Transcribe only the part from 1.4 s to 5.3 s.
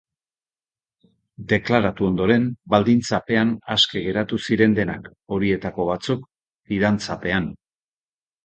Deklaratu ondoren, baldintzapean aske geratu ziren denak,